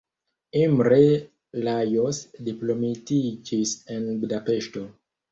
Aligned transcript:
Imre 0.59 0.97
Lajos 1.65 2.21
diplomitiĝis 2.47 3.75
en 3.97 4.09
Budapeŝto. 4.23 4.83